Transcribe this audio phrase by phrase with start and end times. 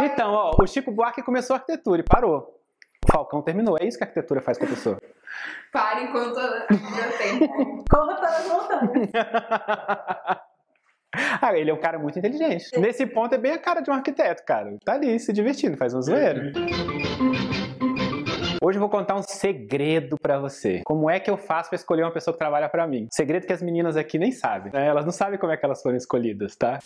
[0.00, 2.54] Então, ó, o Chico Buarque começou a arquitetura e parou.
[3.08, 3.76] O Falcão terminou.
[3.80, 5.00] É isso que a arquitetura faz com a pessoa.
[5.72, 7.84] Para enquanto deu tempo.
[7.90, 9.10] Corra pelas montanhas.
[11.40, 12.78] Ah, ele é um cara muito inteligente.
[12.78, 14.76] Nesse ponto é bem a cara de um arquiteto, cara.
[14.84, 16.52] Tá ali se divertindo, faz um zoeiro.
[18.62, 20.82] Hoje eu vou contar um segredo pra você.
[20.84, 23.08] Como é que eu faço pra escolher uma pessoa que trabalha pra mim?
[23.10, 24.70] Segredo que as meninas aqui nem sabem.
[24.70, 24.86] né?
[24.86, 26.78] Elas não sabem como é que elas foram escolhidas, tá?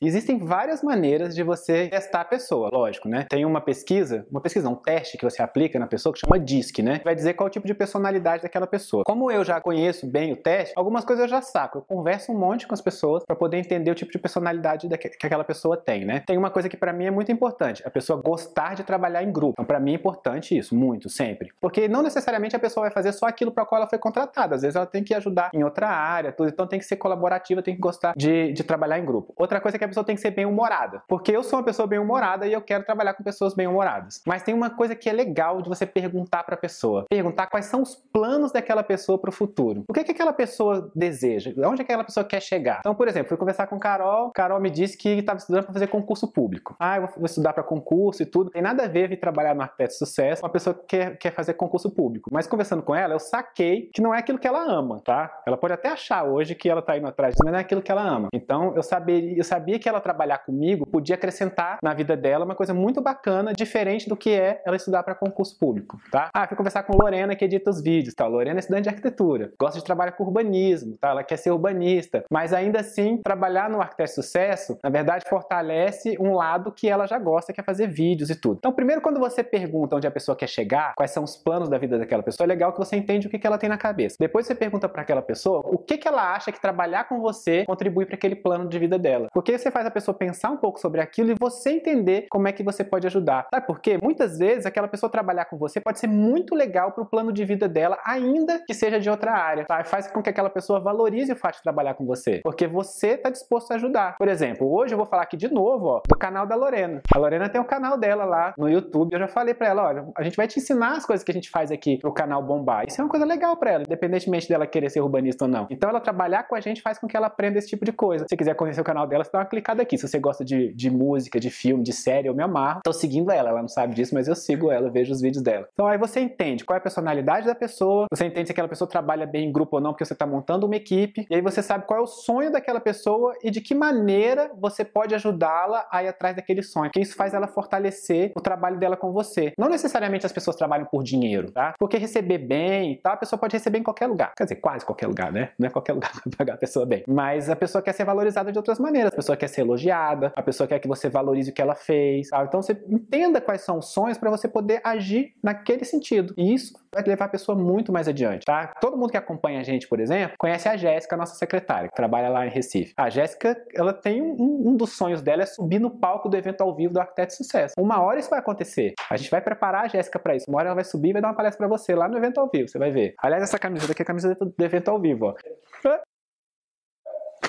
[0.00, 3.26] Existem várias maneiras de você testar a pessoa, lógico, né?
[3.28, 6.82] Tem uma pesquisa, uma pesquisa, um teste que você aplica na pessoa que chama DISC,
[6.82, 7.00] né?
[7.04, 9.02] Vai dizer qual o tipo de personalidade daquela pessoa.
[9.04, 11.78] Como eu já conheço bem o teste, algumas coisas eu já saco.
[11.78, 15.26] Eu converso um monte com as pessoas para poder entender o tipo de personalidade que
[15.26, 16.22] aquela pessoa tem, né?
[16.26, 19.32] Tem uma coisa que para mim é muito importante, a pessoa gostar de trabalhar em
[19.32, 19.54] grupo.
[19.54, 21.50] Então, para mim é importante isso, muito, sempre.
[21.60, 24.54] Porque não necessariamente a pessoa vai fazer só aquilo para qual ela foi contratada.
[24.54, 26.48] Às vezes ela tem que ajudar em outra área, tudo.
[26.48, 29.32] Então tem que ser colaborativa, tem que gostar de, de trabalhar em grupo.
[29.36, 31.02] Outra coisa é que a pessoa tem que ser bem humorada.
[31.08, 34.22] Porque eu sou uma pessoa bem humorada e eu quero trabalhar com pessoas bem humoradas.
[34.26, 37.06] Mas tem uma coisa que é legal de você perguntar para a pessoa.
[37.08, 39.84] Perguntar quais são os planos daquela pessoa para o futuro.
[39.88, 41.52] O que, que aquela pessoa deseja?
[41.66, 42.80] Onde aquela pessoa quer chegar?
[42.80, 44.30] Então, por exemplo, fui conversar com Carol.
[44.32, 46.76] Carol me disse que estava estudando para fazer concurso público.
[46.78, 48.50] Ah, eu vou estudar para concurso e tudo.
[48.50, 50.42] Tem nada a ver vir trabalhar no arquiteto de sucesso.
[50.42, 52.30] Uma pessoa que quer, quer fazer concurso público.
[52.32, 55.42] Mas conversando com ela, eu saquei que não é aquilo que ela ama, tá?
[55.46, 57.90] Ela pode até achar hoje que ela tá indo atrás mas não é aquilo que
[57.90, 58.28] ela ama.
[58.32, 62.54] Então, eu sabia, eu sabia que ela trabalhar comigo podia acrescentar na vida dela uma
[62.54, 66.30] coisa muito bacana, diferente do que é ela estudar para concurso público, tá?
[66.34, 68.26] Ah, fui conversar com Lorena que edita os vídeos, tá?
[68.26, 71.10] Lorena é estudante de arquitetura, gosta de trabalhar com urbanismo, tá?
[71.10, 76.34] Ela quer ser urbanista, mas ainda assim, trabalhar no arquiteto sucesso, na verdade, fortalece um
[76.34, 78.58] lado que ela já gosta, que é fazer vídeos e tudo.
[78.58, 81.78] Então, primeiro, quando você pergunta onde a pessoa quer chegar, quais são os planos da
[81.78, 84.16] vida daquela pessoa, é legal que você entende o que, ela tem na cabeça.
[84.18, 87.64] Depois você pergunta para aquela pessoa o que, que ela acha que trabalhar com você
[87.64, 89.28] contribui para aquele plano de vida dela.
[89.32, 92.52] Porque você faz a pessoa pensar um pouco sobre aquilo e você entender como é
[92.52, 93.46] que você pode ajudar.
[93.52, 93.98] Sabe por quê?
[94.02, 97.44] Muitas vezes aquela pessoa trabalhar com você pode ser muito legal para o plano de
[97.44, 99.64] vida dela, ainda que seja de outra área.
[99.64, 99.82] Tá?
[99.84, 103.30] Faz com que aquela pessoa valorize o fato de trabalhar com você, porque você está
[103.30, 104.16] disposto a ajudar.
[104.18, 107.00] Por exemplo, hoje eu vou falar aqui de novo ó, do canal da Lorena.
[107.12, 109.12] A Lorena tem o canal dela lá no YouTube.
[109.12, 111.34] Eu já falei para ela, olha, a gente vai te ensinar as coisas que a
[111.34, 112.84] gente faz aqui pro canal bombar.
[112.86, 115.66] Isso é uma coisa legal para ela, independentemente dela querer ser urbanista ou não.
[115.70, 118.24] Então ela trabalhar com a gente faz com que ela aprenda esse tipo de coisa.
[118.24, 119.98] Se você quiser conhecer o canal dela, você dá uma clicada aqui.
[119.98, 122.80] Se você gosta de, de música, de filme, de série, eu me amarro.
[122.84, 125.68] Tô seguindo ela, ela não sabe disso, mas eu sigo ela, vejo os vídeos dela.
[125.72, 128.88] Então aí você entende qual é a personalidade da pessoa, você entende se aquela pessoa
[128.88, 131.62] trabalha bem em grupo ou não, porque você está montando uma equipe, e aí você
[131.62, 136.02] sabe qual é o sonho daquela pessoa e de que maneira você pode ajudá-la a
[136.02, 136.86] ir atrás daquele sonho.
[136.86, 139.52] Porque isso faz ela fortalecer o trabalho dela com você.
[139.58, 141.74] Não necessariamente as pessoas trabalham por dinheiro, tá?
[141.78, 144.32] Porque receber bem e tal, a pessoa pode receber em qualquer lugar.
[144.36, 145.50] Quer dizer, quase qualquer lugar, né?
[145.58, 147.02] Não é qualquer lugar pra pagar a pessoa bem.
[147.06, 149.12] Mas a pessoa quer ser valorizada de outras maneiras.
[149.12, 152.28] A pessoa quer ser elogiada, a pessoa quer que você valorize o que ela fez.
[152.32, 156.34] Então você entenda quais são os sonhos para você poder agir naquele sentido.
[156.36, 158.72] E isso vai levar a pessoa muito mais adiante, tá?
[158.80, 162.28] Todo mundo que acompanha a gente, por exemplo, conhece a Jéssica, nossa secretária, que trabalha
[162.28, 162.92] lá em Recife.
[162.96, 166.62] A Jéssica, ela tem um, um dos sonhos dela é subir no palco do evento
[166.62, 167.74] ao vivo do Arquiteto de Sucesso.
[167.78, 168.94] Uma hora isso vai acontecer.
[169.10, 170.46] A gente vai preparar a Jéssica para isso.
[170.48, 172.38] Uma hora ela vai subir e vai dar uma palestra para você lá no evento
[172.38, 173.14] ao vivo, você vai ver.
[173.18, 175.34] Aliás, essa camiseta aqui é a camiseta do evento ao vivo, ó.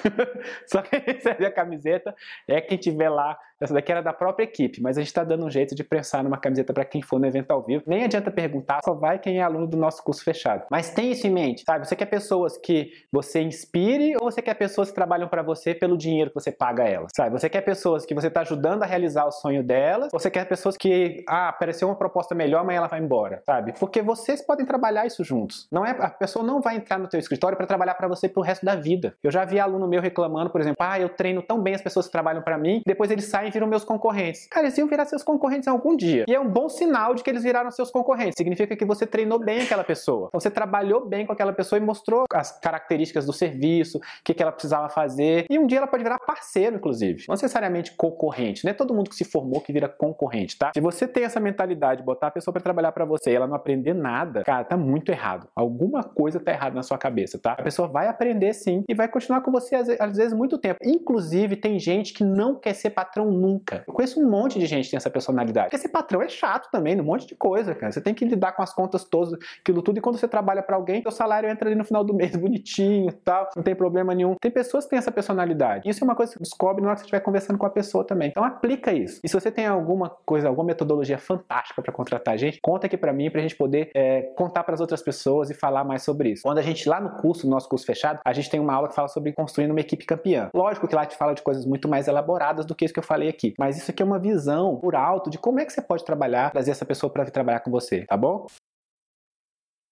[0.67, 2.15] Só quem recebe a camiseta
[2.47, 3.37] é quem tiver lá.
[3.61, 6.23] Essa daqui era da própria equipe, mas a gente está dando um jeito de pensar
[6.23, 7.83] numa camiseta para quem for no evento ao vivo.
[7.85, 10.65] Nem adianta perguntar, só vai quem é aluno do nosso curso fechado.
[10.71, 11.85] Mas tem isso em mente, sabe?
[11.85, 15.97] Você quer pessoas que você inspire ou você quer pessoas que trabalham para você pelo
[15.97, 17.37] dinheiro que você paga elas, sabe?
[17.37, 20.45] Você quer pessoas que você está ajudando a realizar o sonho delas ou você quer
[20.45, 23.73] pessoas que, ah, apareceu uma proposta melhor, mas ela vai embora, sabe?
[23.77, 25.67] Porque vocês podem trabalhar isso juntos.
[25.69, 28.41] Não é, a pessoa não vai entrar no teu escritório para trabalhar para você pro
[28.41, 29.15] resto da vida.
[29.21, 32.05] Eu já vi aluno meu reclamando, por exemplo, ah, eu treino tão bem as pessoas
[32.05, 34.47] que trabalham para mim, depois eles saem e viram meus concorrentes.
[34.47, 36.25] Cara, eles iam virar seus concorrentes algum dia.
[36.27, 38.35] E é um bom sinal de que eles viraram seus concorrentes.
[38.37, 40.27] Significa que você treinou bem aquela pessoa.
[40.27, 44.33] Então, você trabalhou bem com aquela pessoa e mostrou as características do serviço, o que,
[44.33, 45.45] que ela precisava fazer.
[45.49, 47.25] E um dia ela pode virar parceiro, inclusive.
[47.27, 48.63] Não necessariamente concorrente.
[48.63, 50.71] Não é todo mundo que se formou que vira concorrente, tá?
[50.73, 53.47] Se você tem essa mentalidade de botar a pessoa para trabalhar para você e ela
[53.47, 55.47] não aprender nada, cara, tá muito errado.
[55.55, 57.53] Alguma coisa tá errada na sua cabeça, tá?
[57.53, 60.79] A pessoa vai aprender sim e vai continuar com você às vezes muito tempo.
[60.83, 63.83] Inclusive, tem gente que não quer ser patrão nunca.
[63.87, 65.69] Eu conheço um monte de gente que tem essa personalidade.
[65.69, 67.91] Porque ser patrão é chato também, um monte de coisa, cara.
[67.91, 70.75] Você tem que lidar com as contas todas, aquilo tudo, e quando você trabalha para
[70.75, 74.13] alguém, seu salário entra ali no final do mês bonitinho e tal, não tem problema
[74.13, 74.35] nenhum.
[74.41, 75.87] Tem pessoas que têm essa personalidade.
[75.89, 77.69] Isso é uma coisa que você descobre na hora que você estiver conversando com a
[77.69, 78.29] pessoa também.
[78.29, 79.19] Então aplica isso.
[79.23, 82.97] E se você tem alguma coisa, alguma metodologia fantástica para contratar a gente, conta aqui
[82.97, 86.31] para mim pra gente poder é, contar para as outras pessoas e falar mais sobre
[86.31, 86.43] isso.
[86.43, 88.87] Quando a gente lá no curso, no nosso curso fechado, a gente tem uma aula
[88.87, 90.49] que fala sobre construindo uma equipe campeã.
[90.53, 93.03] Lógico que lá te fala de coisas muito mais elaboradas do que isso que eu
[93.03, 93.53] falei aqui.
[93.57, 96.51] Mas isso aqui é uma visão por alto de como é que você pode trabalhar,
[96.51, 98.45] trazer essa pessoa para trabalhar com você, tá bom?